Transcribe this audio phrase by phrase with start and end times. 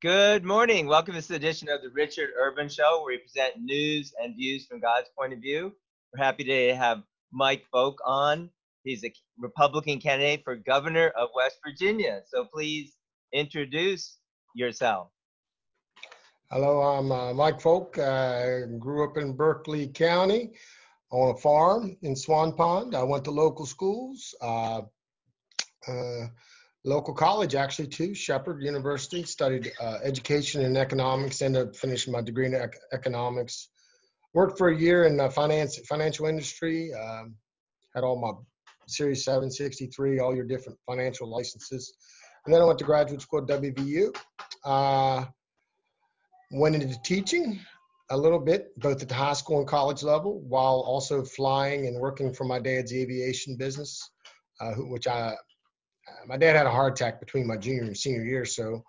[0.00, 0.86] Good morning.
[0.86, 4.64] Welcome to this edition of the Richard Urban Show, where we present news and views
[4.64, 5.74] from God's point of view.
[6.12, 8.48] We're happy to have Mike Folk on.
[8.84, 12.20] He's a Republican candidate for governor of West Virginia.
[12.28, 12.92] So please
[13.32, 14.18] introduce
[14.54, 15.08] yourself.
[16.52, 17.98] Hello, I'm uh, Mike Folk.
[17.98, 20.52] I grew up in Berkeley County
[21.10, 22.94] on a farm in Swan Pond.
[22.94, 24.32] I went to local schools.
[24.40, 24.82] Uh,
[25.88, 26.26] uh,
[26.84, 29.22] local college actually too, Shepherd University.
[29.24, 31.42] Studied uh, education and economics.
[31.42, 33.68] Ended up finishing my degree in ec- economics.
[34.34, 36.92] Worked for a year in the finance financial industry.
[36.94, 37.34] Um,
[37.94, 38.32] had all my
[38.86, 41.92] Series 763, all your different financial licenses.
[42.44, 44.16] And then I went to graduate school at WVU.
[44.64, 45.26] Uh,
[46.52, 47.60] went into teaching
[48.10, 52.00] a little bit, both at the high school and college level, while also flying and
[52.00, 54.10] working for my dad's aviation business,
[54.60, 55.34] uh, which I
[56.26, 58.82] my dad had a heart attack between my junior and senior year, so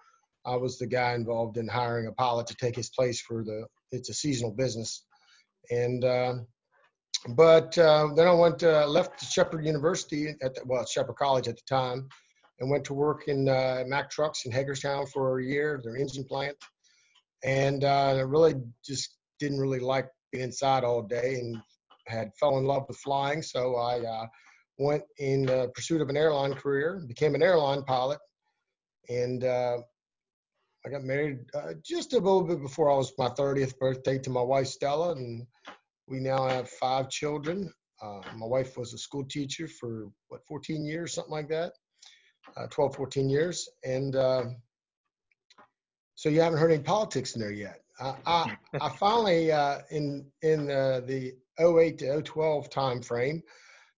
[0.46, 3.66] I was the guy involved in hiring a pilot to take his place for the.
[3.92, 5.06] It's a seasonal business,
[5.72, 6.34] and uh,
[7.30, 11.56] but uh, then I went uh, left Shepherd University at the, well Shepherd College at
[11.56, 12.08] the time,
[12.60, 16.24] and went to work in uh, Mack Trucks in Hagerstown for a year, their engine
[16.24, 16.58] plant,
[17.44, 21.58] and uh, I really just didn't really like being inside all day, and
[22.08, 24.26] had fell in love with flying, so I uh,
[24.80, 28.18] went in pursuit of an airline career, became an airline pilot,
[29.10, 29.78] and uh,
[30.86, 34.30] I got married uh, just a little bit before I was my 30th birthday to
[34.30, 35.46] my wife Stella, and
[36.08, 37.72] we now have five children.
[38.02, 41.74] Uh, my wife was a school teacher for what 14 years, something like that,
[42.56, 44.46] uh, 12, 14 years, and uh,
[46.16, 47.82] so you haven't heard any politics in there yet.
[48.00, 53.44] I, I, I finally uh, in in the 08 to 012 time frame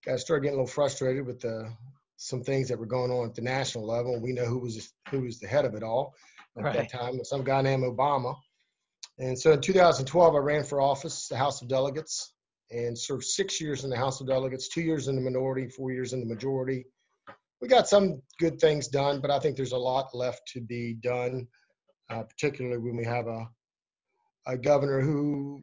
[0.08, 1.72] I started getting a little frustrated with the
[2.18, 4.20] some things that were going on at the national level.
[4.20, 6.14] We know who was who was the head of it all
[6.58, 6.74] at right.
[6.76, 8.36] that time, some guy named Obama.
[9.20, 12.34] And so in 2012, I ran for office, the House of Delegates,
[12.72, 15.92] and served six years in the House of Delegates, two years in the minority, four
[15.92, 16.86] years in the majority.
[17.62, 20.96] We got some good things done, but I think there's a lot left to be
[20.96, 21.48] done,
[22.10, 23.48] uh, particularly when we have a
[24.48, 25.62] a governor who,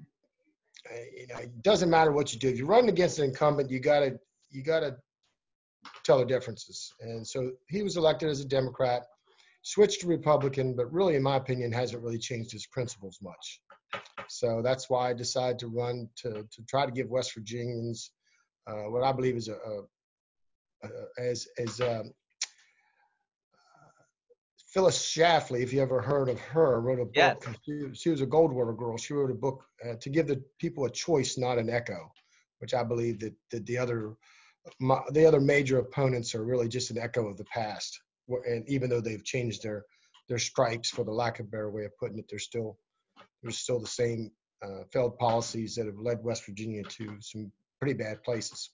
[0.90, 2.48] uh, you know, it doesn't matter what you do.
[2.48, 4.18] If you're running against an incumbent, you got to
[4.50, 4.96] you got to
[6.04, 6.92] tell the differences.
[7.00, 9.04] And so he was elected as a Democrat,
[9.62, 13.60] switched to Republican, but really, in my opinion, hasn't really changed his principles much.
[14.28, 18.10] So that's why I decided to run to, to try to give West Virginians
[18.68, 20.88] uh, what I believe is a, a, a
[21.18, 22.12] as as um,
[24.72, 27.14] Phyllis Schlafly, if you ever heard of her, wrote a book.
[27.14, 27.36] Yes.
[27.64, 28.98] She, she, was a Goldwater girl.
[28.98, 32.12] She wrote a book uh, to give the people a choice, not an echo,
[32.58, 34.14] which I believe that, that the other
[34.80, 37.98] my, the other major opponents are really just an echo of the past.
[38.28, 39.84] And even though they've changed their
[40.28, 42.78] their stripes, for the lack of a better way of putting it, they're still
[43.42, 44.30] there's still the same
[44.62, 48.70] uh, failed policies that have led West Virginia to some pretty bad places.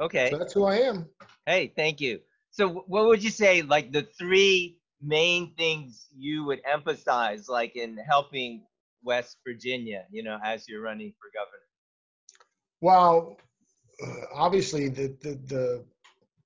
[0.00, 0.30] Okay.
[0.30, 1.06] So that's who I am.
[1.46, 2.20] Hey, thank you.
[2.50, 7.96] So what would you say like the three main things you would emphasize like in
[7.96, 8.62] helping
[9.02, 11.62] West Virginia, you know, as you're running for governor?
[12.80, 13.36] Well,
[14.04, 15.84] uh, obviously the, the, the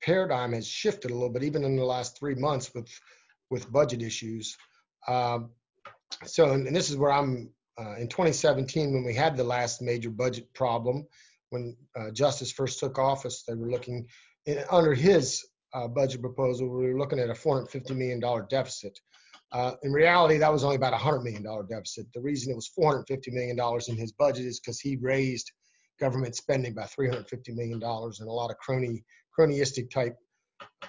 [0.03, 2.89] paradigm has shifted a little bit, even in the last three months with
[3.51, 4.57] with budget issues.
[5.07, 5.51] Um,
[6.25, 9.83] so, and, and, this is where I'm uh, in 2017 when we had the last
[9.83, 11.07] major budget problem.
[11.51, 14.07] When uh, Justice first took office, they were looking
[14.47, 15.45] in, under his
[15.75, 16.69] uh, budget proposal.
[16.69, 18.99] We were looking at a 450 million dollar deficit.
[19.53, 22.07] Uh, in reality, that was only about a $100 million deficit.
[22.13, 23.57] The reason it was $450 million
[23.89, 25.53] in his budget is because he raised
[26.01, 29.05] government spending by $350 million and a lot of crony,
[29.37, 30.17] cronyistic type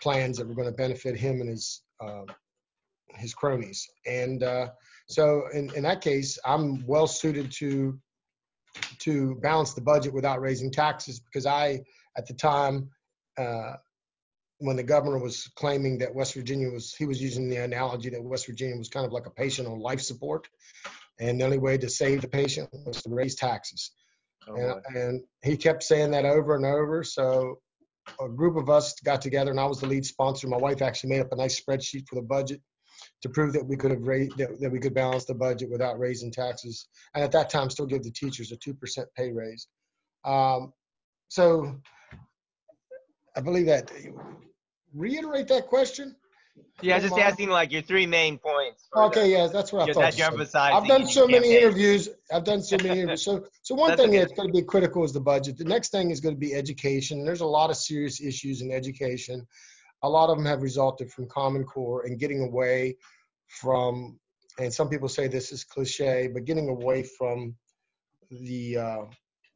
[0.02, 2.24] plans that were going to benefit him and his uh,
[3.18, 3.88] his cronies.
[4.06, 4.70] And uh,
[5.08, 8.00] so in, in that case, I'm well suited to
[9.00, 11.82] to balance the budget without raising taxes because I,
[12.18, 12.90] at the time,
[13.38, 13.74] uh,
[14.60, 18.22] when the governor was claiming that West Virginia was, he was using the analogy that
[18.22, 20.48] West Virginia was kind of like a patient on life support.
[21.20, 23.92] And the only way to save the patient was to raise taxes.
[24.48, 27.04] Oh, and, and, he kept saying that over and over.
[27.04, 27.60] So
[28.20, 30.48] a group of us got together, and I was the lead sponsor.
[30.48, 32.62] My wife actually made up a nice spreadsheet for the budget
[33.22, 36.00] to prove that we could have raised that, that we could balance the budget without
[36.00, 39.68] raising taxes, and at that time still give the teachers a two percent pay raise.
[40.24, 40.74] Um,
[41.30, 41.76] so
[43.36, 43.92] I believe that.
[44.94, 46.16] Reiterate that question.
[46.82, 48.88] Yeah, just asking like your three main points.
[48.96, 50.02] Okay, the, yeah, that's what I thought.
[50.02, 50.78] That you're emphasizing.
[50.78, 52.10] I've done so many interviews.
[52.32, 53.24] I've done so many interviews.
[53.24, 54.20] So, so one thing okay.
[54.20, 55.58] that's going to be critical is the budget.
[55.58, 57.24] The next thing is going to be education.
[57.24, 59.46] There's a lot of serious issues in education.
[60.04, 62.98] A lot of them have resulted from Common Core and getting away
[63.48, 64.20] from
[64.60, 67.56] and some people say this is cliche, but getting away from
[68.32, 69.06] the uh,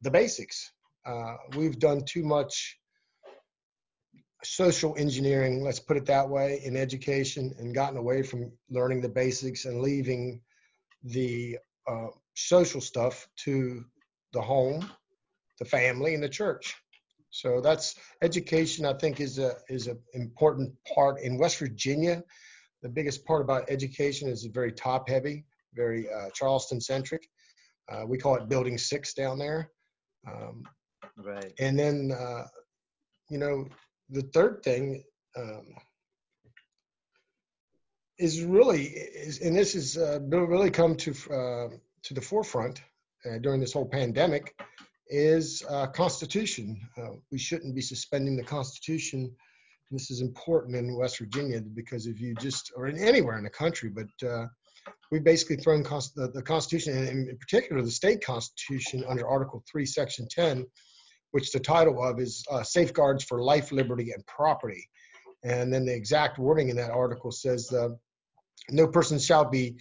[0.02, 0.72] the basics.
[1.06, 2.78] Uh, we've done too much
[4.42, 9.08] social engineering, let's put it that way, in education, and gotten away from learning the
[9.08, 10.40] basics and leaving
[11.04, 11.58] the
[11.88, 13.84] uh, social stuff to
[14.32, 14.90] the home,
[15.58, 16.74] the family, and the church.
[17.30, 18.84] So that's education.
[18.84, 22.22] I think is a is an important part in West Virginia.
[22.82, 25.44] The biggest part about education is very top heavy,
[25.74, 27.28] very uh, Charleston centric.
[27.90, 29.70] Uh, we call it Building Six down there.
[30.26, 30.64] Um,
[31.16, 31.52] right.
[31.58, 32.44] And then, uh,
[33.28, 33.66] you know,
[34.10, 35.04] the third thing
[35.36, 35.66] um,
[38.18, 41.68] is really is, and this is uh, really come to uh,
[42.02, 42.82] to the forefront
[43.24, 44.54] uh, during this whole pandemic
[45.10, 46.80] is uh, Constitution.
[46.96, 49.34] Uh, we shouldn't be suspending the Constitution.
[49.90, 53.50] This is important in West Virginia because if you just, or in anywhere in the
[53.50, 54.46] country, but uh,
[55.10, 60.28] we've basically thrown the, Constitution, and in particular the state Constitution, under Article 3, Section
[60.30, 60.64] 10,
[61.32, 64.88] which the title of is uh, Safeguards for Life, Liberty, and Property.
[65.44, 67.90] And then the exact wording in that article says uh,
[68.68, 69.76] no person shall be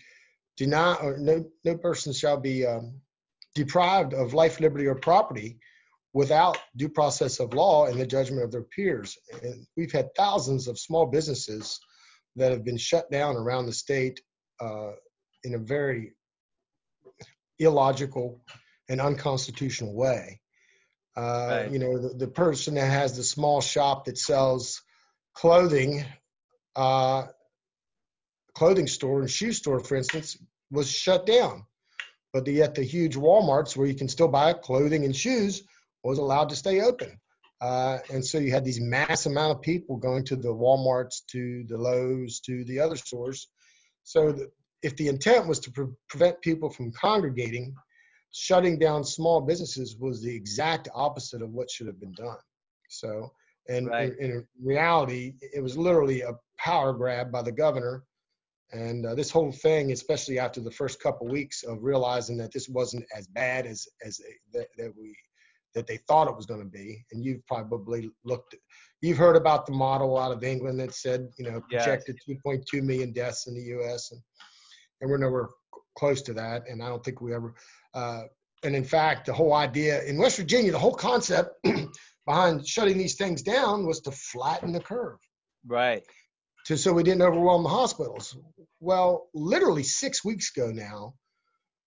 [0.57, 3.01] denied, or no, no person shall be um,
[3.55, 5.57] deprived of life, liberty, or property
[6.13, 9.17] without due process of law and the judgment of their peers.
[9.43, 11.79] And we've had thousands of small businesses
[12.35, 14.21] that have been shut down around the state
[14.59, 14.91] uh,
[15.43, 16.13] in a very
[17.59, 18.41] illogical
[18.89, 20.41] and unconstitutional way.
[21.17, 21.71] Uh, right.
[21.71, 24.81] You know, the, the, person that has the small shop that sells
[25.33, 26.05] clothing,
[26.75, 27.23] uh,
[28.53, 30.37] clothing store and shoe store, for instance,
[30.71, 31.65] was shut down
[32.33, 35.63] but yet the huge Walmarts where you can still buy clothing and shoes
[36.03, 37.19] was allowed to stay open.
[37.61, 41.65] Uh, and so you had these mass amount of people going to the Walmarts, to
[41.67, 43.49] the Lowe's, to the other stores.
[44.03, 44.49] So the,
[44.81, 47.75] if the intent was to pre- prevent people from congregating,
[48.31, 52.37] shutting down small businesses was the exact opposite of what should have been done.
[52.89, 53.31] So,
[53.67, 54.13] and right.
[54.19, 58.03] in, in reality, it was literally a power grab by the governor
[58.71, 62.51] and uh, this whole thing, especially after the first couple of weeks of realizing that
[62.51, 64.21] this wasn't as bad as as
[64.53, 65.15] that, that we
[65.75, 68.55] that they thought it was going to be, and you've probably looked,
[69.01, 72.37] you've heard about the model out of England that said, you know, projected yes.
[72.43, 74.11] 2.2 million deaths in the U.S.
[74.11, 74.21] and
[75.01, 75.49] and we're nowhere
[75.97, 77.55] close to that, and I don't think we ever.
[77.93, 78.23] Uh,
[78.63, 81.55] and in fact, the whole idea in West Virginia, the whole concept
[82.25, 85.17] behind shutting these things down was to flatten the curve.
[85.65, 86.03] Right
[86.69, 88.37] to so we didn't overwhelm the hospitals.
[88.79, 91.15] Well, literally six weeks ago now,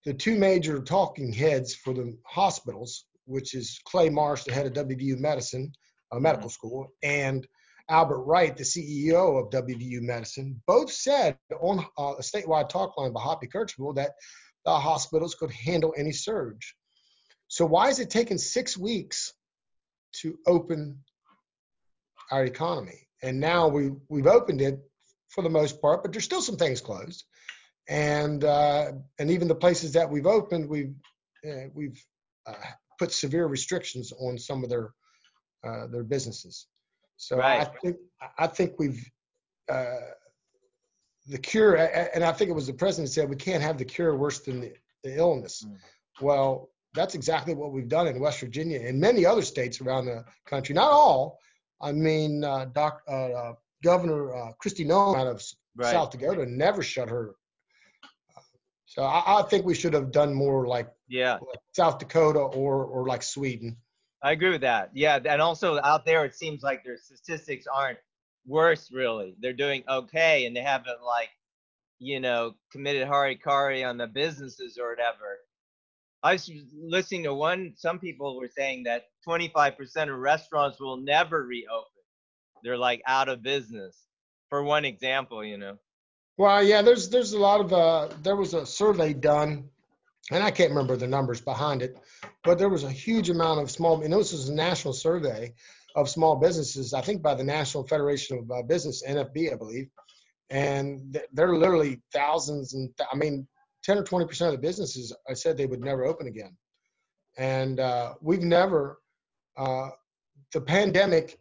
[0.05, 4.73] the two major talking heads for the hospitals, which is Clay Marsh, the head of
[4.73, 5.73] WVU Medicine,
[6.11, 6.53] uh, medical mm-hmm.
[6.53, 7.47] school, and
[7.89, 13.13] Albert Wright, the CEO of WVU Medicine, both said on uh, a statewide talk line
[13.13, 14.13] by Hoppy Kercheval that
[14.65, 16.75] the hospitals could handle any surge.
[17.49, 19.33] So why is it taking six weeks
[20.21, 20.99] to open
[22.31, 23.07] our economy?
[23.23, 24.81] and now we we've opened it
[25.29, 27.25] for the most part, but there's still some things closed,
[27.89, 30.95] and uh, and even the places that we've opened, we've
[31.47, 32.03] uh, we've
[32.47, 32.55] uh,
[32.99, 34.93] put severe restrictions on some of their
[35.65, 36.67] uh, their businesses.
[37.17, 37.61] So right.
[37.61, 37.97] I think
[38.39, 39.09] I think we've
[39.71, 40.11] uh,
[41.27, 44.17] the cure, and I think it was the president said we can't have the cure
[44.17, 44.73] worse than the,
[45.05, 45.65] the illness.
[45.67, 45.77] Mm.
[46.21, 50.25] Well, that's exactly what we've done in West Virginia and many other states around the
[50.47, 50.75] country.
[50.75, 51.39] Not all,
[51.81, 55.43] I mean, uh, Doc, uh, uh, Governor uh, Kristi Noem out of
[55.77, 55.91] right.
[55.91, 57.35] South Dakota never shut her.
[58.87, 62.85] So I, I, think we should have done more like yeah like South Dakota or
[62.85, 63.79] or like Sweden.
[64.23, 64.91] I agree with that.
[64.93, 67.99] Yeah, and also out there, it seems like their statistics aren't
[68.47, 69.35] worse really.
[69.41, 71.31] They're doing okay, and they haven't like,
[71.99, 75.39] you know, committed harikari on the businesses or whatever.
[76.23, 77.75] I was listening to one.
[77.77, 81.87] Some people were saying that 25% of restaurants will never reopen.
[82.63, 83.97] They're like out of business.
[84.49, 85.79] For one example, you know.
[86.37, 89.69] Well, yeah, there's there's a lot of uh, there was a survey done,
[90.31, 91.99] and I can't remember the numbers behind it,
[92.45, 95.55] but there was a huge amount of small, and this was a national survey
[95.95, 96.95] of small businesses.
[96.95, 99.89] I think by the National Federation of uh, Business, NFB, I believe,
[100.51, 103.49] and they're literally thousands and th- I mean
[103.85, 106.57] 10 or 20 percent of the businesses I said they would never open again,
[107.39, 108.99] and uh, we've never
[109.57, 109.91] uh,
[110.53, 111.39] the pandemic.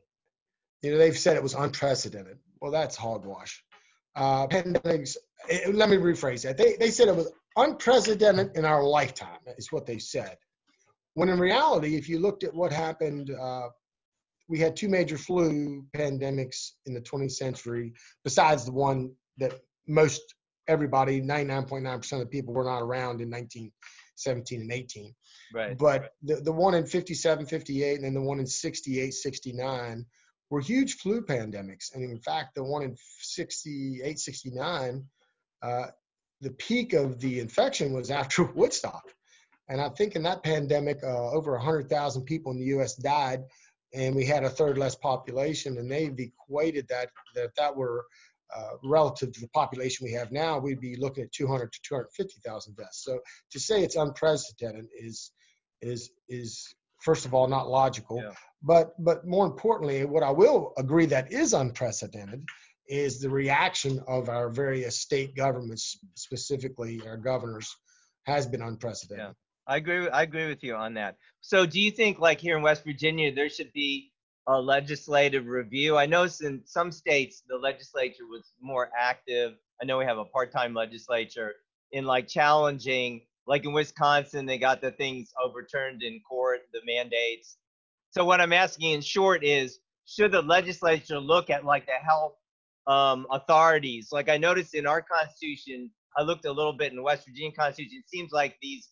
[0.81, 2.39] You know, they've said it was unprecedented.
[2.61, 3.63] Well, that's hogwash.
[4.15, 5.15] Uh, pandemics.
[5.49, 6.57] It, eh, let me rephrase that.
[6.57, 9.39] They they said it was unprecedented in our lifetime.
[9.57, 10.37] Is what they said.
[11.13, 13.67] When in reality, if you looked at what happened, uh,
[14.51, 17.93] we had two major flu pandemics in the 20th century,
[18.25, 19.53] besides the one that
[19.87, 20.21] most
[20.67, 25.15] everybody, 99.9% of the people were not around in 1917 and 18.
[25.53, 25.77] Right.
[25.77, 30.05] But the, the one in 57, 58, and then the one in 68, 69
[30.49, 31.95] were huge flu pandemics.
[31.95, 35.05] And in fact, the one in 68, 69,
[35.63, 35.85] uh,
[36.41, 39.03] the peak of the infection was after Woodstock.
[39.69, 42.95] And I think in that pandemic, uh, over 100,000 people in the U.S.
[42.95, 43.43] died,
[43.93, 45.77] and we had a third less population.
[45.77, 48.05] And they've equated that that that were
[48.55, 52.75] uh, relative to the population we have now, we'd be looking at 200 to 250,000
[52.75, 53.03] deaths.
[53.03, 53.19] So
[53.51, 55.31] to say it's unprecedented is
[55.81, 58.17] is is first of all not logical.
[58.17, 58.31] Yeah.
[58.61, 62.45] But but more importantly, what I will agree that is unprecedented
[62.87, 67.73] is the reaction of our various state governments, specifically our governors,
[68.23, 69.27] has been unprecedented.
[69.27, 69.33] Yeah.
[69.71, 70.09] I agree.
[70.09, 71.15] I agree with you on that.
[71.39, 74.11] So, do you think, like here in West Virginia, there should be
[74.47, 75.95] a legislative review?
[75.95, 79.53] I know in some states the legislature was more active.
[79.81, 81.53] I know we have a part-time legislature
[81.93, 87.55] in like challenging, like in Wisconsin, they got the things overturned in court, the mandates.
[88.09, 92.33] So, what I'm asking in short is, should the legislature look at like the health
[92.87, 94.09] um, authorities?
[94.11, 97.53] Like I noticed in our constitution, I looked a little bit in the West Virginia
[97.53, 98.03] constitution.
[98.05, 98.89] It seems like these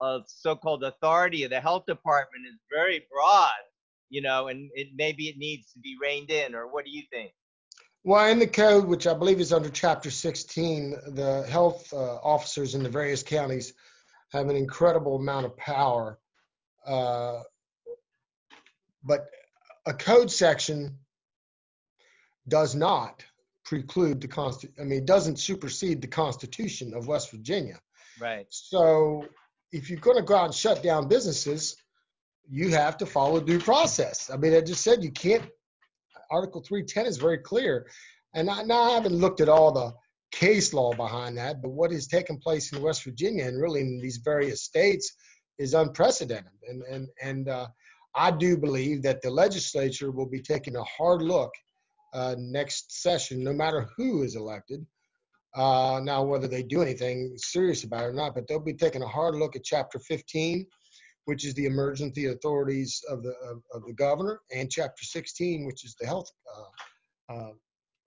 [0.00, 3.50] uh, so-called authority of the health department is very broad,
[4.10, 6.54] you know, and it maybe it needs to be reined in.
[6.54, 7.32] Or what do you think?
[8.02, 12.74] Well, in the code, which I believe is under Chapter 16, the health uh, officers
[12.74, 13.72] in the various counties
[14.32, 16.18] have an incredible amount of power.
[16.86, 17.40] Uh,
[19.02, 19.26] but
[19.86, 20.98] a code section
[22.48, 23.24] does not
[23.64, 24.74] preclude the constitution.
[24.78, 27.80] I mean, it doesn't supersede the Constitution of West Virginia.
[28.20, 28.46] Right.
[28.50, 29.26] So
[29.74, 31.76] if you're going to go out and shut down businesses,
[32.48, 34.30] you have to follow due process.
[34.32, 35.44] I mean, I just said you can't.
[36.30, 37.86] Article 310 is very clear.
[38.34, 39.92] And I, now I haven't looked at all the
[40.30, 44.00] case law behind that, but what has taken place in West Virginia and really in
[44.00, 45.12] these various states
[45.58, 46.52] is unprecedented.
[46.68, 47.66] And and and uh,
[48.14, 51.52] I do believe that the legislature will be taking a hard look
[52.12, 54.86] uh, next session, no matter who is elected,
[55.54, 59.02] uh, now, whether they do anything serious about it or not, but they'll be taking
[59.02, 60.66] a hard look at Chapter 15,
[61.26, 65.84] which is the emergency authorities of the of, of the governor, and Chapter 16, which
[65.84, 67.52] is the health uh, uh,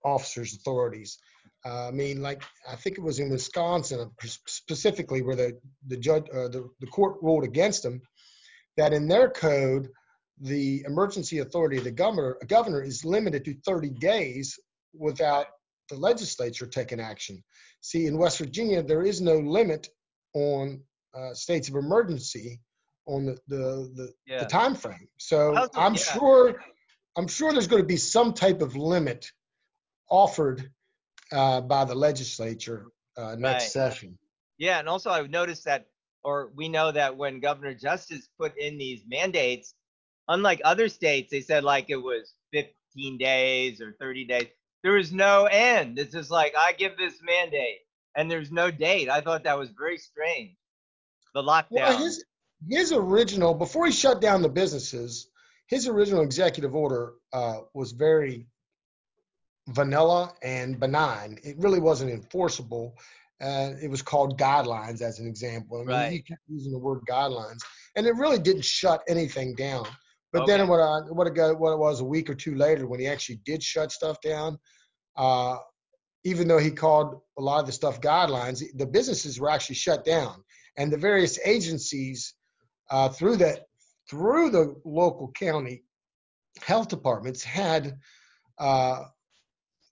[0.04, 1.18] officers' authorities.
[1.64, 4.10] Uh, I mean, like I think it was in Wisconsin
[4.46, 8.02] specifically where the the judge uh, the the court ruled against them
[8.76, 9.88] that in their code
[10.40, 14.56] the emergency authority of the governor governor is limited to 30 days
[14.94, 15.46] without
[15.88, 17.42] the legislature taking action.
[17.80, 19.88] See, in West Virginia, there is no limit
[20.34, 20.80] on
[21.14, 22.60] uh, states of emergency
[23.06, 24.40] on the the the, Yeah.
[24.40, 25.08] the time frame.
[25.18, 26.00] So I'm yeah.
[26.00, 26.60] sure
[27.16, 29.30] I'm sure there's going to be some type of limit
[30.10, 30.70] offered
[31.32, 33.72] uh, by the legislature uh, next Right.
[33.72, 34.18] session.
[34.58, 35.86] Yeah, and also I've noticed that,
[36.24, 39.74] or we know that when Governor Justice put in these mandates,
[40.28, 44.46] unlike other states, they said like it was 15 days or 30 days.
[44.82, 45.98] There was no end.
[45.98, 47.78] It's just like I give this mandate,
[48.16, 49.08] and there's no date.
[49.10, 50.56] I thought that was very strange.
[51.34, 51.66] The lockdown.
[51.70, 52.24] Well, his
[52.68, 55.28] his original before he shut down the businesses,
[55.66, 58.46] his original executive order uh, was very
[59.68, 61.38] vanilla and benign.
[61.44, 62.94] It really wasn't enforceable.
[63.40, 65.76] Uh, it was called guidelines, as an example.
[65.76, 66.12] I mean, Right.
[66.12, 67.58] he kept using the word guidelines,
[67.94, 69.86] and it really didn't shut anything down.
[70.32, 72.86] But then what I what it got what it was a week or two later
[72.86, 74.58] when he actually did shut stuff down,
[75.16, 75.56] uh,
[76.24, 80.04] even though he called a lot of the stuff guidelines, the businesses were actually shut
[80.04, 80.44] down,
[80.76, 82.34] and the various agencies
[82.90, 83.64] uh, through that
[84.10, 85.84] through the local county
[86.60, 87.96] health departments had
[88.58, 89.04] uh,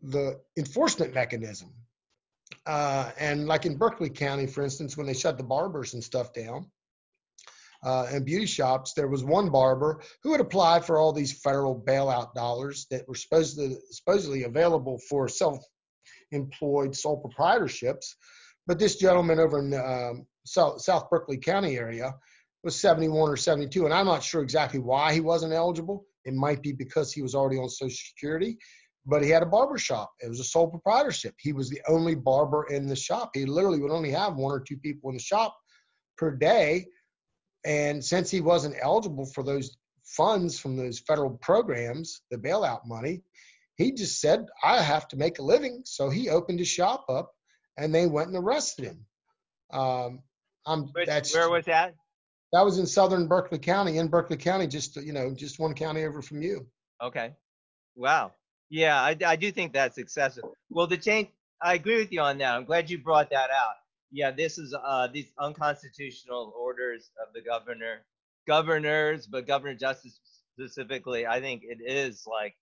[0.03, 1.73] the enforcement mechanism.
[2.67, 6.33] Uh, and like in Berkeley County, for instance, when they shut the barbers and stuff
[6.33, 6.71] down
[7.85, 11.81] uh, and beauty shops, there was one barber who had applied for all these federal
[11.81, 18.07] bailout dollars that were supposedly supposedly available for self-employed sole proprietorships.
[18.67, 22.15] But this gentleman over in um, South, South Berkeley County area
[22.65, 26.05] was 71 or 72, and I'm not sure exactly why he wasn't eligible.
[26.25, 28.59] It might be because he was already on Social Security,
[29.07, 30.11] but he had a barber shop.
[30.21, 31.35] It was a sole proprietorship.
[31.39, 33.31] He was the only barber in the shop.
[33.35, 35.57] He literally would only have one or two people in the shop
[36.19, 36.87] per day.
[37.67, 43.23] And since he wasn't eligible for those funds from those federal programs, the bailout money,
[43.77, 45.83] he just said, I have to make a living.
[45.85, 47.33] So he opened his shop up
[47.77, 49.05] and they went and arrested him.
[49.73, 50.21] Um,
[50.65, 51.95] I'm, Which, that's, where was that?
[52.53, 56.05] that was in southern Berkeley County, in Berkeley County, just, you know, just one county
[56.05, 56.67] over from you.
[57.03, 57.35] Okay.
[57.97, 58.33] Wow.
[58.71, 60.45] Yeah, I, I do think that's excessive.
[60.71, 61.29] Well, the change
[61.61, 62.55] I agree with you on that.
[62.55, 63.75] I'm glad you brought that out.
[64.11, 68.05] Yeah, this is uh, these unconstitutional orders of the governor,
[68.47, 70.21] governors, but Governor Justice
[70.55, 71.27] specifically.
[71.27, 72.55] I think it is like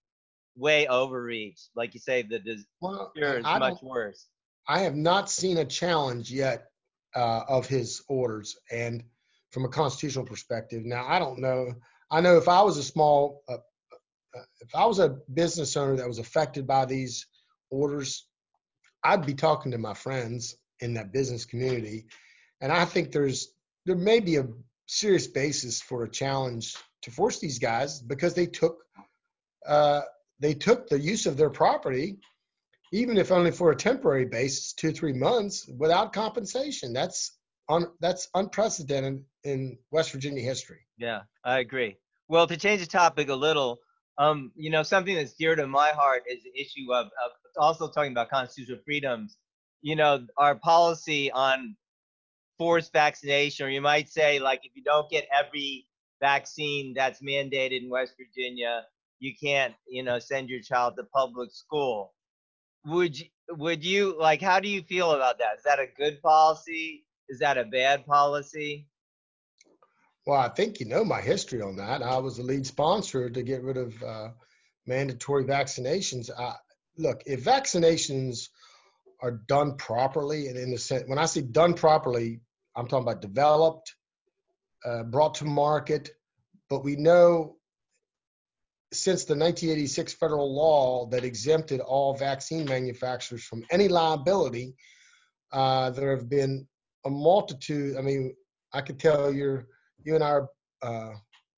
[0.56, 1.60] way overreach.
[1.74, 4.26] Like you say, the disaster Well, is I much worse.
[4.66, 6.70] I have not seen a challenge yet
[7.14, 9.04] uh, of his orders, and
[9.50, 10.84] from a constitutional perspective.
[10.84, 11.74] Now, I don't know.
[12.10, 15.96] I know if I was a small, uh, uh, if I was a business owner
[15.96, 17.26] that was affected by these
[17.70, 18.26] orders,
[19.04, 22.06] I'd be talking to my friends in that business community,
[22.60, 23.54] and I think there's
[23.86, 24.46] there may be a
[24.86, 28.78] serious basis for a challenge to force these guys because they took
[29.66, 30.02] uh,
[30.40, 32.18] they took the use of their property,
[32.92, 36.92] even if only for a temporary basis, two three months, without compensation.
[36.92, 37.38] That's
[37.68, 40.80] un, that's unprecedented in West Virginia history.
[40.98, 41.96] Yeah, I agree.
[42.28, 43.78] Well, to change the topic a little,
[44.18, 47.88] um, you know, something that's dear to my heart is the issue of, of also
[47.88, 49.36] talking about constitutional freedoms.
[49.84, 51.76] You know, our policy on
[52.56, 55.86] forced vaccination, or you might say, like, if you don't get every
[56.20, 58.86] vaccine that's mandated in West Virginia,
[59.18, 62.14] you can't, you know, send your child to public school.
[62.86, 64.40] Would you, would you like?
[64.40, 65.58] How do you feel about that?
[65.58, 67.04] Is that a good policy?
[67.28, 68.86] Is that a bad policy?
[70.26, 72.02] Well, I think you know my history on that.
[72.02, 74.28] I was the lead sponsor to get rid of uh,
[74.86, 76.30] mandatory vaccinations.
[76.34, 76.54] I,
[76.96, 78.48] look, if vaccinations
[79.24, 82.40] are done properly, and in the sense, when I say done properly,
[82.76, 83.94] I'm talking about developed,
[84.84, 86.10] uh, brought to market,
[86.68, 87.56] but we know
[88.92, 94.74] since the 1986 federal law that exempted all vaccine manufacturers from any liability,
[95.52, 96.66] uh, there have been
[97.06, 97.96] a multitude.
[97.96, 98.34] I mean,
[98.74, 99.66] I could tell you're
[100.04, 100.48] you and I are
[100.82, 101.14] uh,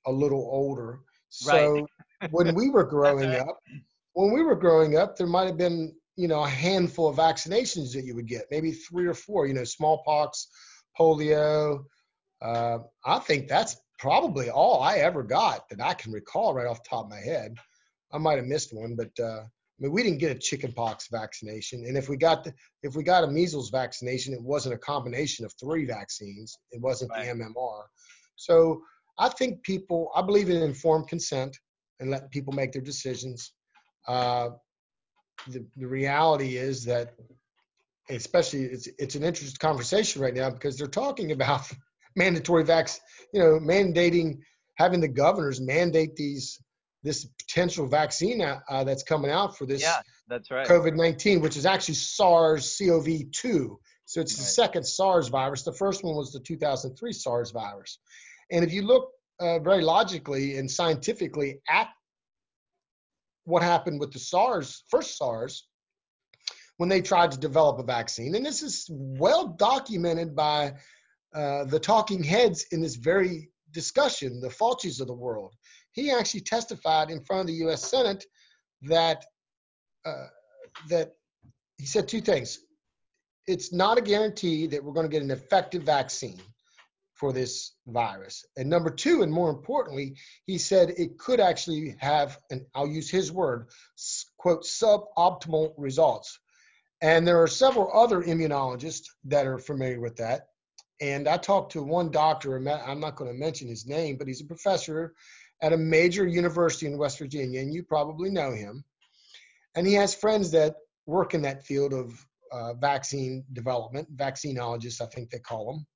[0.07, 1.01] a little older.
[1.31, 1.89] So
[2.21, 2.31] Right.
[2.31, 3.59] when we were growing up,
[4.13, 7.93] when we were growing up, there might have been you know a handful of vaccinations
[7.93, 9.47] that you would get, maybe three or four.
[9.47, 10.49] You know, smallpox,
[10.99, 11.85] polio.
[12.43, 16.83] Uh, I think that's probably all I ever got that I can recall right off
[16.83, 17.55] the top of my head.
[18.13, 21.85] I might have missed one, but uh, I mean, we didn't get a chickenpox vaccination,
[21.87, 22.53] and if we got the,
[22.83, 26.59] if we got a measles vaccination, it wasn't a combination of three vaccines.
[26.73, 27.27] It wasn't Right.
[27.27, 27.83] the MMR.
[28.37, 28.81] So
[29.19, 31.57] I think people, I believe in informed consent
[32.01, 33.53] and letting people make their decisions.
[34.07, 34.51] Uh,
[35.49, 37.15] the, the reality is that,
[38.11, 41.71] especially, it's it's an interesting conversation right now because they're talking about
[42.17, 42.99] mandatory vax,
[43.33, 44.39] you know, mandating
[44.77, 46.61] having the governors mandate these
[47.03, 50.67] this potential vaccine uh, that's coming out for this Yeah, that's right.
[50.67, 53.79] COVID 19, which is actually SARS CoV 2.
[54.07, 55.63] So it's the second SARS virus.
[55.63, 57.99] The first one was the 2003 SARS virus.
[58.51, 61.89] And if you look uh, very logically and scientifically at
[63.47, 65.67] what happened with the SARS, first SARS,
[66.77, 70.75] when they tried to develop a vaccine, and this is well documented by
[71.35, 75.55] uh, the talking heads in this very discussion, the Fauci's of the world.
[75.93, 77.89] He actually testified in front of the U.S.
[77.89, 78.25] Senate
[78.83, 79.25] that
[80.05, 80.27] uh,
[80.89, 81.13] that
[81.79, 82.61] he said two things.
[83.47, 86.41] It's not a guarantee that we're going to get an effective vaccine
[87.17, 88.45] for this virus.
[88.57, 93.11] And number two, and more importantly, he said it could actually have, and I'll use
[93.11, 93.69] his word,
[94.37, 96.39] quote, suboptimal results.
[97.01, 100.49] And there are several other immunologists that are familiar with that.
[101.01, 104.41] And I talked to one doctor, I'm not going to mention his name, but he's
[104.41, 105.15] a professor
[105.63, 108.85] at a major university in West Virginia, and you probably know him.
[109.75, 110.77] And he has friends that
[111.07, 115.87] work in that field of uh, vaccine development, vaccinologists, I think they call them.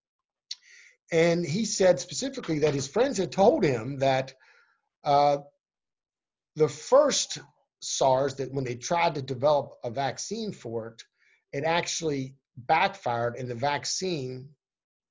[1.12, 4.34] And he said specifically that his friends had told him that
[5.04, 5.38] uh,
[6.56, 7.38] the first
[7.80, 11.02] SARS, that when they tried to develop a vaccine for it,
[11.52, 14.48] it actually backfired, and the vaccine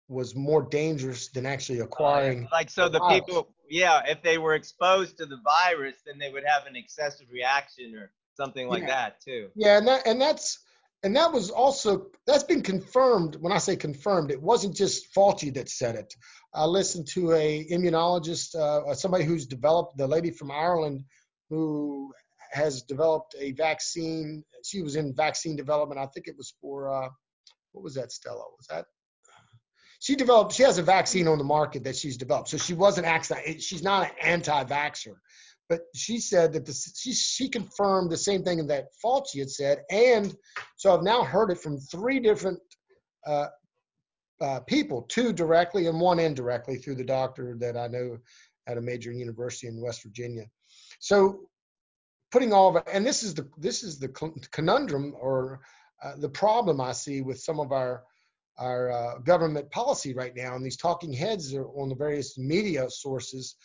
[0.08, 2.48] was more dangerous than actually acquiring.
[2.52, 6.32] Like so, the the people, yeah, if they were exposed to the virus, then they
[6.32, 8.88] would have an excessive reaction or something like Yeah.
[8.88, 9.50] that too.
[9.56, 10.60] Yeah, and that and that's
[11.04, 13.38] and that was also that's been confirmed.
[13.40, 16.14] When I say confirmed, it wasn't just Fauci that said it.
[16.54, 21.04] I listened to a immunologist, uh, somebody who's developed the lady from Ireland
[21.50, 22.12] who
[22.52, 24.44] has developed a vaccine.
[24.64, 26.00] She was in vaccine development.
[26.00, 27.10] I think it was for uh,
[27.72, 28.44] what was that, Stella?
[28.58, 28.86] Was that?
[30.00, 30.54] She developed.
[30.54, 32.50] She has a vaccine on the market that she's developed.
[32.50, 33.08] So she wasn't.
[33.60, 35.16] She's not an anti-vaxxer,
[35.70, 39.84] but she said that the, she she confirmed the same thing that Fauci had said,
[39.92, 40.36] and
[40.76, 42.60] so I've now heard it from three different
[43.26, 43.48] uh,
[44.42, 48.18] uh, people, two directly and one indirectly through the doctor that I know
[48.68, 50.46] at a major university in West Virginia.
[51.00, 51.42] So
[52.32, 54.10] putting all of it, and this is the this is the
[54.52, 55.62] conundrum or
[56.04, 58.04] uh, the problem I see with some of our
[58.58, 63.56] our uh, government policy right now, and these talking heads on the various media sources,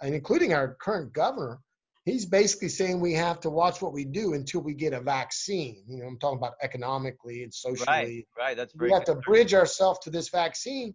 [0.00, 1.58] and including our current governor,
[2.04, 5.82] he's basically saying we have to watch what we do until we get a vaccine.
[5.88, 7.86] You know, I'm talking about economically and socially.
[7.86, 8.56] Right, right.
[8.56, 10.94] That's we have to bridge ourselves to this vaccine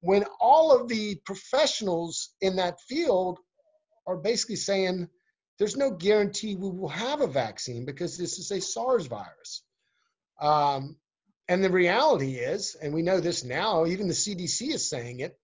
[0.00, 3.38] when all of the professionals in that field
[4.06, 5.08] are basically saying
[5.58, 9.62] there's no guarantee we will have a vaccine because this is a SARS virus.
[10.40, 10.96] Um,
[11.48, 15.38] and the reality is, and we know this now, even the CDC is saying it.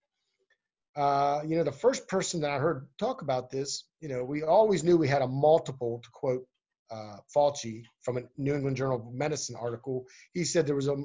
[0.99, 4.43] Uh, you know, the first person that I heard talk about this, you know, we
[4.43, 6.45] always knew we had a multiple, to quote
[6.91, 10.07] uh, Fauci from a New England Journal of Medicine article.
[10.33, 10.97] He said there was a,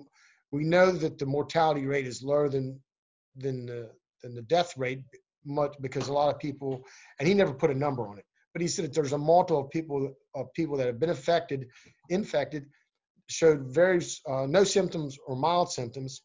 [0.51, 2.79] we know that the mortality rate is lower than
[3.35, 3.91] than the
[4.23, 5.03] than the death rate
[5.45, 6.83] much because a lot of people,
[7.19, 9.61] and he never put a number on it, but he said that there's a multiple
[9.61, 11.67] of people of people that have been affected,
[12.09, 12.65] infected,
[13.27, 16.23] showed very uh, no symptoms or mild symptoms.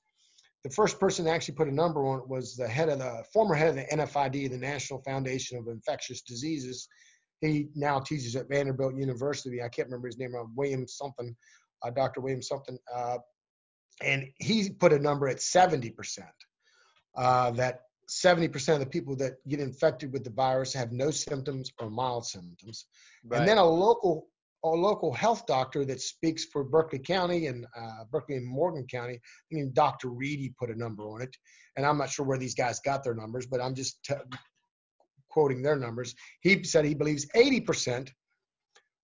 [0.68, 3.24] The first person to actually put a number on it was the head of the
[3.32, 6.86] former head of the NFID, the National Foundation of Infectious Diseases.
[7.40, 9.62] He now teaches at Vanderbilt University.
[9.62, 11.34] I can't remember his name, uh, William something,
[11.82, 12.20] uh, Dr.
[12.20, 13.16] William something, uh,
[14.02, 16.28] and he put a number at 70 percent
[17.16, 21.70] uh, that 70% of the people that get infected with the virus have no symptoms
[21.80, 22.86] or mild symptoms.
[23.24, 23.40] Right.
[23.40, 24.28] And then a local
[24.64, 29.14] a local health doctor that speaks for Berkeley County and uh, Berkeley and Morgan County,
[29.14, 30.08] I mean, Dr.
[30.08, 31.36] Reidy put a number on it.
[31.76, 34.14] And I'm not sure where these guys got their numbers, but I'm just t-
[35.30, 36.14] quoting their numbers.
[36.40, 38.10] He said he believes 80%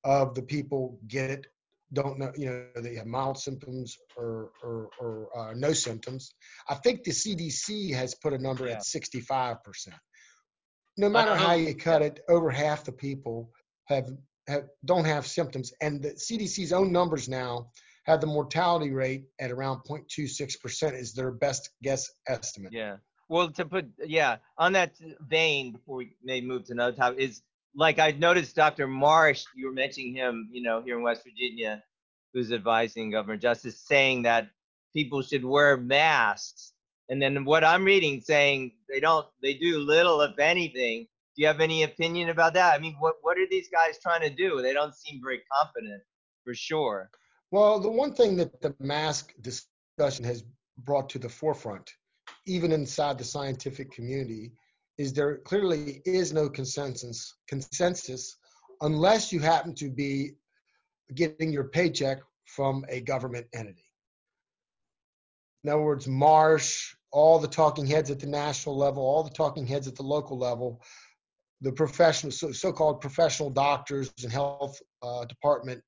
[0.03, 1.47] of the people get it
[1.95, 6.35] don't know, you know, they have mild symptoms or or, or uh, no symptoms.
[6.69, 8.75] I think the CDC has put a number yeah.
[8.75, 9.59] at 65%.
[10.97, 13.51] No matter how you cut it, over half the people
[13.87, 14.11] have,
[14.49, 17.71] have don't have symptoms, and the CDC's own numbers now
[18.05, 22.73] have the mortality rate at around 0.26% is their best guess estimate.
[22.73, 22.97] Yeah.
[23.29, 27.43] Well, to put yeah on that vein before we may move to another topic is
[27.75, 28.87] like I noticed Dr.
[28.87, 31.83] Marsh, you were mentioning him, you know, here in West Virginia,
[32.33, 34.49] who's advising Governor Justice, saying that
[34.95, 36.73] people should wear masks.
[37.09, 41.07] And then what I'm reading saying they don't, they do little, if anything.
[41.35, 42.75] Do you have any opinion about that?
[42.75, 44.63] I mean, what what are these guys trying to do?
[44.63, 46.03] They don't seem very confident,
[46.45, 47.11] for sure.
[47.51, 50.45] Well, the one thing that the mask discussion has
[50.79, 51.91] brought to the forefront,
[52.47, 54.53] even inside the scientific community,
[54.99, 58.37] is there clearly is no consensus consensus
[58.81, 60.33] unless you happen to be
[61.15, 63.85] getting your paycheck from a government entity.
[65.65, 69.67] In other words, Marsh, all the talking heads at the national level, all the talking
[69.67, 70.83] heads at the local level,
[71.65, 75.83] the professional, so, called professional doctors and health uh, department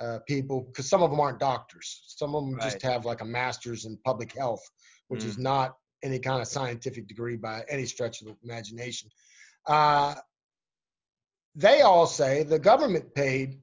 [0.00, 2.02] uh, people, because some of them aren't doctors.
[2.08, 2.64] Some of them right.
[2.64, 4.62] just have like a master's in public health,
[5.08, 5.26] which mm.
[5.26, 9.08] is not any kind of scientific degree by any stretch of the imagination.
[9.66, 10.16] Uh,
[11.54, 13.60] they all say the government paid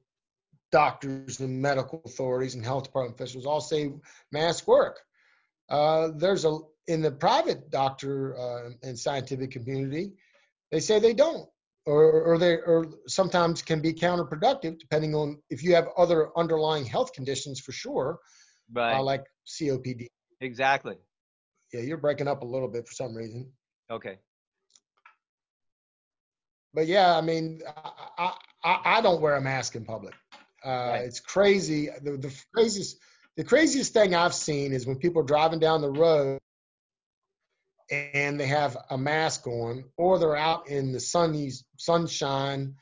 [0.72, 3.92] doctors and medical authorities and health department officials all say
[4.32, 5.00] mask work.
[5.68, 10.12] Uh, there's a in the private doctor uh, and scientific community,
[10.72, 11.48] they say they don't,
[11.86, 16.84] or or they or sometimes can be counterproductive depending on if you have other underlying
[16.84, 18.18] health conditions for sure,
[18.74, 18.96] uh, right?
[18.96, 20.08] Uh, like COPD.
[20.40, 20.96] Exactly.
[21.72, 23.50] Yeah, you're breaking up a little bit for some reason.
[23.90, 24.18] Okay.
[26.74, 27.60] But yeah, I mean,
[28.18, 28.32] I,
[28.64, 30.14] I, I don't wear a mask in public.
[30.64, 30.96] Uh, right.
[31.04, 31.90] It's crazy.
[32.02, 32.96] The, the craziest
[33.36, 36.38] the craziest thing I've seen is when people are driving down the road
[37.90, 42.74] and they have a mask on, or they're out in the sunny sunshine,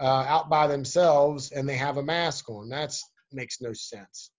[0.00, 2.68] uh, out by themselves, and they have a mask on.
[2.68, 2.94] That
[3.32, 4.30] makes no sense.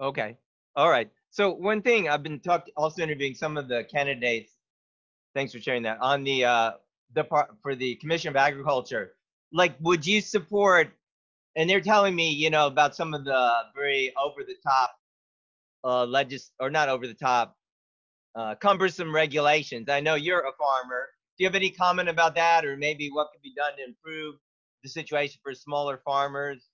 [0.00, 0.36] Okay.
[0.76, 1.10] All right.
[1.30, 4.52] So one thing I've been talking, also interviewing some of the candidates.
[5.34, 6.72] Thanks for sharing that on the uh,
[7.14, 9.12] the part for the Commission of Agriculture.
[9.52, 10.92] Like, would you support
[11.56, 14.96] and they're telling me, you know, about some of the very over the top
[15.82, 17.56] uh legis or not over the top
[18.34, 19.88] uh cumbersome regulations.
[19.88, 21.08] I know you're a farmer.
[21.36, 24.36] Do you have any comment about that or maybe what could be done to improve
[24.82, 26.68] the situation for smaller farmers?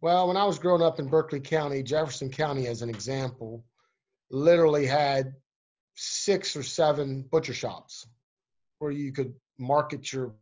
[0.00, 3.64] Well, when I was growing up in Berkeley County, Jefferson County as an example,
[4.30, 5.34] literally had
[5.94, 8.06] six or seven butcher shops
[8.78, 10.32] where you could market your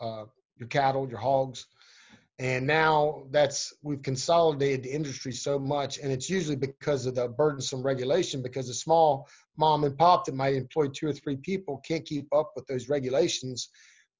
[0.00, 0.24] uh,
[0.56, 1.66] your cattle, your hogs,
[2.38, 7.28] and now that's we've consolidated the industry so much, and it's usually because of the
[7.28, 8.42] burdensome regulation.
[8.42, 12.26] Because a small mom and pop that might employ two or three people can't keep
[12.34, 13.70] up with those regulations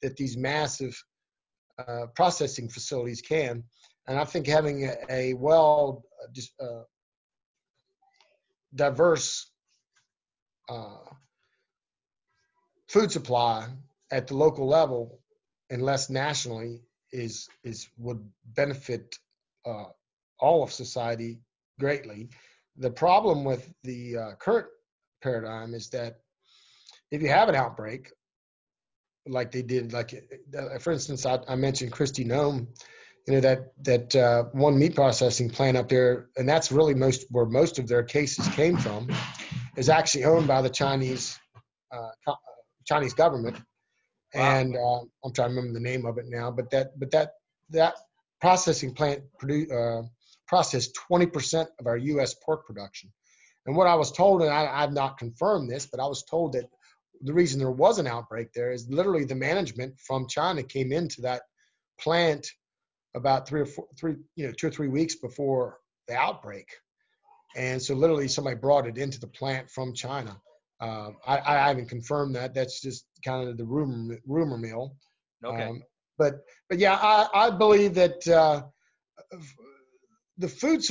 [0.00, 0.98] that these massive
[1.78, 3.62] uh, processing facilities can.
[4.08, 6.82] And I think having a, a well, uh, uh,
[8.74, 9.50] diverse
[10.70, 11.10] uh,
[12.88, 13.68] food supply
[14.10, 15.20] at the local level
[15.68, 16.80] and less nationally
[17.12, 18.20] is is would
[18.54, 19.16] benefit
[19.64, 19.86] uh,
[20.40, 21.38] all of society
[21.78, 22.28] greatly.
[22.76, 24.66] The problem with the uh, current
[25.22, 26.20] paradigm is that
[27.10, 28.12] if you have an outbreak,
[29.26, 30.14] like they did, like
[30.56, 32.66] uh, for instance, I, I mentioned Kristi Noem,
[33.26, 37.26] you know that that uh, one meat processing plant up there, and that's really most
[37.30, 39.08] where most of their cases came from,
[39.76, 41.38] is actually owned by the Chinese
[41.92, 42.34] uh, uh
[42.84, 43.56] Chinese government,
[44.34, 47.32] and uh, I'm trying to remember the name of it now, but that but that
[47.70, 47.94] that
[48.40, 50.02] processing plant produce uh,
[50.46, 52.34] processed 20% of our U.S.
[52.44, 53.12] pork production.
[53.66, 56.52] And what I was told, and I, I've not confirmed this, but I was told
[56.52, 56.66] that
[57.22, 61.20] the reason there was an outbreak there is literally the management from China came into
[61.22, 61.42] that
[61.98, 62.46] plant
[63.14, 66.68] about three or four, three, you know, two or three weeks before the outbreak.
[67.56, 70.38] And so literally somebody brought it into the plant from China.
[70.80, 72.54] Uh, I, I, haven't confirmed that.
[72.54, 74.94] That's just kind of the rumor rumor mill.
[75.44, 75.62] Okay.
[75.62, 75.82] Um,
[76.18, 78.62] but but yeah, I, I believe that uh,
[80.38, 80.82] the food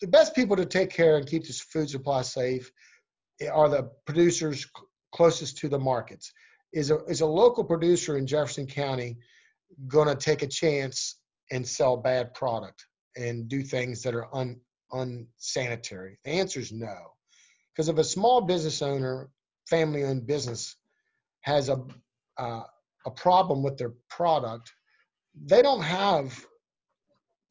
[0.00, 2.70] the best people to take care and keep this food supply safe
[3.52, 4.66] are the producers
[5.12, 6.32] closest to the markets.
[6.72, 9.16] Is a is a local producer in Jefferson County
[9.88, 11.16] going to take a chance
[11.50, 12.86] and sell bad product
[13.16, 14.60] and do things that are un,
[14.92, 16.18] unsanitary?
[16.24, 16.96] The answer is no.
[17.74, 19.30] Because if a small business owner,
[19.68, 20.76] family owned business,
[21.42, 21.82] has a,
[22.38, 22.62] uh,
[23.06, 24.72] a problem with their product,
[25.46, 26.44] they don't have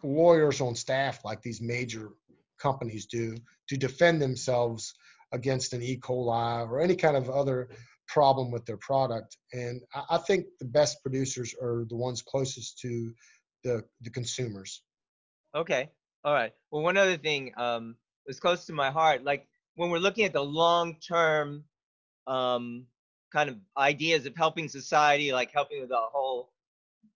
[0.03, 2.09] lawyers on staff like these major
[2.61, 3.35] companies do
[3.69, 4.93] to defend themselves
[5.31, 5.97] against an E.
[5.97, 7.69] coli or any kind of other
[8.07, 9.37] problem with their product.
[9.53, 13.13] And I think the best producers are the ones closest to
[13.63, 14.81] the the consumers.
[15.55, 15.89] Okay.
[16.23, 16.51] All right.
[16.71, 17.95] Well, one other thing um,
[18.39, 19.23] close to my heart.
[19.23, 19.47] Like
[19.79, 21.63] when we're looking at the long term
[22.27, 22.85] um,
[23.31, 26.51] kind of ideas of helping society, like helping with the whole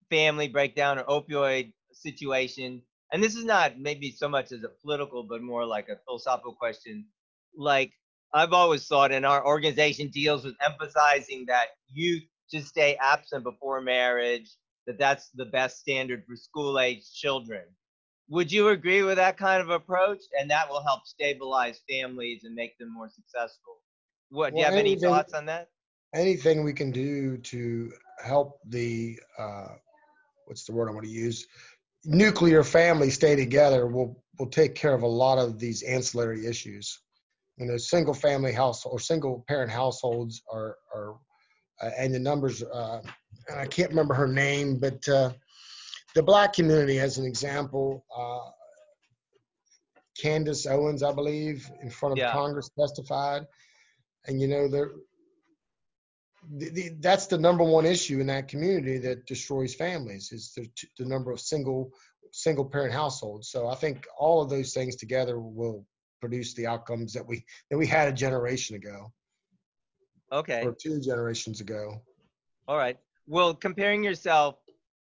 [0.09, 2.81] family breakdown or opioid situation.
[3.11, 6.53] And this is not maybe so much as a political, but more like a philosophical
[6.53, 7.05] question.
[7.53, 7.91] Like
[8.33, 13.81] I've always thought, and our organization deals with emphasizing that youth should stay absent before
[13.81, 14.49] marriage
[14.87, 17.63] that that's the best standard for school age children.
[18.29, 20.21] Would you agree with that kind of approach?
[20.39, 23.77] And that will help stabilize families and make them more successful.
[24.29, 25.69] What do you have anything, any thoughts on that?
[26.15, 27.91] Anything we can do to
[28.23, 29.67] help the uh,
[30.45, 31.45] what's the word I want to use?
[32.05, 37.01] Nuclear family stay together will will take care of a lot of these ancillary issues.
[37.57, 41.15] You know, single family house or single parent households are are
[41.81, 43.01] uh, and the numbers uh,
[43.49, 45.33] and I can't remember her name, but uh,
[46.15, 48.49] the black community, as an example, uh,
[50.21, 52.31] Candace Owens, I believe, in front of yeah.
[52.31, 53.43] Congress testified,
[54.27, 54.91] and you know, the,
[56.57, 61.05] the, that's the number one issue in that community that destroys families is the, the
[61.05, 61.91] number of single
[62.31, 63.49] single parent households.
[63.49, 65.85] So I think all of those things together will
[66.19, 69.11] produce the outcomes that we that we had a generation ago.
[70.31, 70.63] Okay.
[70.63, 72.01] Or two generations ago.
[72.67, 72.97] All right
[73.27, 74.55] well comparing yourself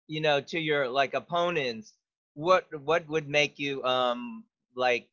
[0.07, 1.93] you know to your like opponents
[2.33, 4.43] what what would make you um
[4.75, 5.07] like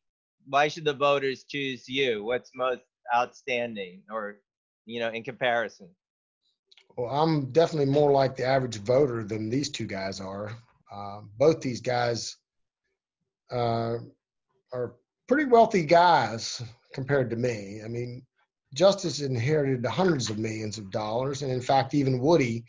[0.47, 2.23] why should the voters choose you?
[2.23, 2.81] What's most
[3.15, 4.37] outstanding or
[4.85, 5.89] you know in comparison?
[6.97, 10.55] Well i'm definitely more like the average voter than these two guys are.
[10.91, 12.37] Uh, both these guys
[13.51, 13.97] uh,
[14.71, 14.95] are
[15.27, 16.61] pretty wealthy guys
[16.93, 17.81] compared to me.
[17.83, 18.23] I mean
[18.73, 22.65] justice inherited hundreds of millions of dollars and in fact even woody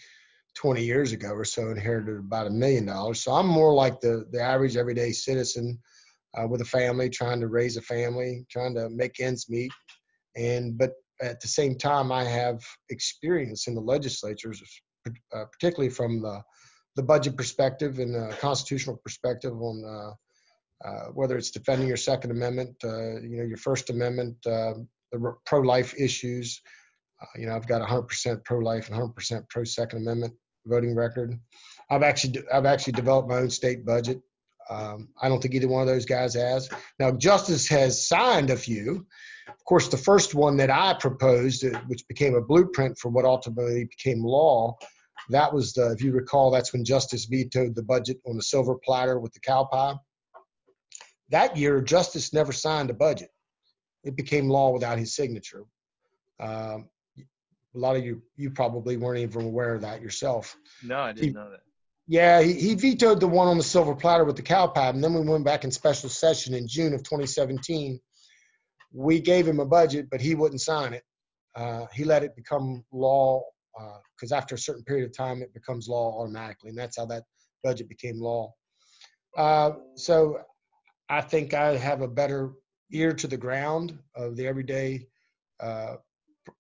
[0.57, 3.23] 20 years ago or so inherited about a million dollars.
[3.23, 5.79] So I'm more like the the average everyday citizen
[6.37, 9.71] uh, with a family, trying to raise a family, trying to make ends meet.
[10.35, 10.93] And but
[11.23, 14.63] at the same time, I have experience in the legislatures,
[15.07, 16.43] uh, particularly from the
[16.97, 22.31] the budget perspective and the constitutional perspective on uh, uh whether it's defending your Second
[22.31, 24.75] Amendment, uh, you know, your First Amendment, uh,
[25.13, 26.61] the pro-life issues.
[27.37, 30.35] you know, I've got 100% pro-life and 100% pro-Second Amendment
[30.67, 31.39] voting record.
[31.91, 34.21] I've actually I've actually developed my own state budget.
[34.69, 36.69] Um, I don't think either one of those guys has.
[36.99, 39.07] Now, Justice has signed a few.
[39.49, 43.25] Of course, the first one that I proposed, uh, which became a blueprint for what
[43.25, 44.77] ultimately became law,
[45.31, 48.75] that was the, if you recall, that's when Justice vetoed the budget on the silver
[48.85, 49.95] platter with the cow pie.
[51.31, 53.31] That year, Justice never signed a budget.
[54.05, 55.65] It became law without his signature.
[56.39, 56.89] Um,
[57.77, 60.57] a lot of you you probably weren't even aware of that yourself.
[60.83, 61.61] No, I didn't he, know that.
[62.09, 65.03] Yeah, he, he vetoed the one on the silver platter with the cow pad, and
[65.03, 68.01] then we went back in special session in June of 2017.
[68.93, 71.03] We gave him a budget, but he wouldn't sign it.
[71.55, 73.43] Uh, he let it become law
[74.15, 77.07] because uh, after a certain period of time, it becomes law automatically, and that's how
[77.07, 77.25] that
[77.63, 78.53] budget became law.
[79.37, 80.39] Uh, so
[81.09, 82.53] I think I have a better
[82.93, 85.09] ear to the ground of the everyday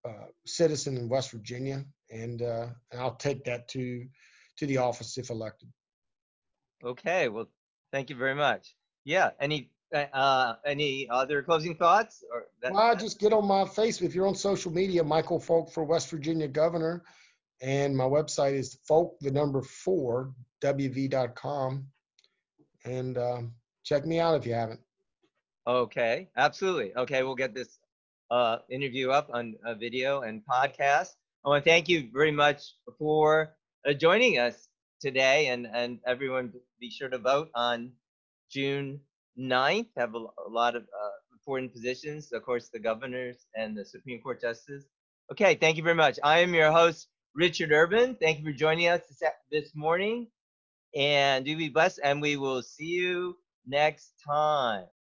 [0.05, 4.07] uh, citizen in West Virginia, and, uh, and I'll take that to
[4.59, 5.69] to the office if elected.
[6.85, 7.49] Okay, well,
[7.93, 8.75] thank you very much.
[9.05, 12.25] Yeah, any uh, any other closing thoughts?
[12.33, 14.03] Or that, well, just get on my Facebook.
[14.03, 17.05] If you're on social media, Michael Folk for West Virginia Governor,
[17.63, 21.87] and my website is folk the number four wv.com,
[22.85, 23.53] and um,
[23.85, 24.81] check me out if you haven't.
[25.67, 26.95] Okay, absolutely.
[26.97, 27.79] Okay, we'll get this
[28.31, 31.11] uh, interview up on a video and podcast.
[31.45, 32.63] I want to thank you very much
[32.99, 33.55] for
[33.89, 34.69] uh, joining us
[35.01, 37.93] today, and and everyone be sure to vote on
[38.51, 39.01] June
[39.39, 39.89] 9th.
[39.97, 44.21] Have a, a lot of uh, important positions, of course, the governors and the Supreme
[44.21, 44.87] Court justices.
[45.33, 46.19] Okay, thank you very much.
[46.23, 48.17] I am your host, Richard Urban.
[48.17, 50.29] Thank you for joining us this, this morning,
[50.97, 52.01] and do be blessed.
[52.03, 53.37] And we will see you
[53.67, 54.87] next time.